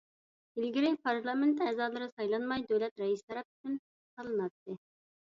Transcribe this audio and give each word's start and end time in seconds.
ئىلگىرى 0.61 0.89
پارلامېنت 1.07 1.61
ئەزالىرى 1.67 2.09
سايلانماي، 2.15 2.67
دۆلەت 2.75 3.05
رەئىسى 3.07 3.31
تەرەپتىن 3.31 3.81
تاللىناتتى. 3.81 4.85